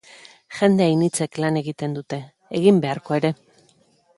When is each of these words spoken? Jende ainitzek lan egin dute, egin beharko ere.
Jende 0.59 0.87
ainitzek 0.93 1.37
lan 1.43 1.59
egin 1.61 1.93
dute, 1.99 2.19
egin 2.61 2.81
beharko 2.87 3.19
ere. 3.19 3.33